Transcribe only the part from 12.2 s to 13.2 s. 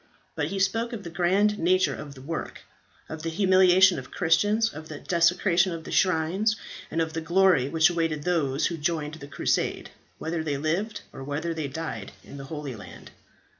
in the Holy Land.